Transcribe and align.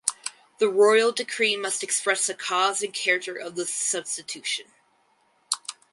The 0.57 0.67
Royal 0.67 1.11
Decree 1.11 1.55
must 1.55 1.83
express 1.83 2.25
the 2.25 2.33
cause 2.33 2.81
and 2.81 2.91
character 2.91 3.35
of 3.35 3.53
the 3.53 3.67
substitution. 3.67 4.65